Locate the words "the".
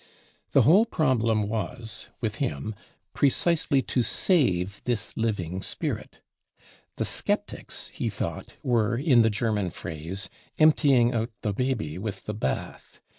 0.53-0.63, 6.95-7.05, 9.21-9.29, 11.43-11.53, 12.25-12.33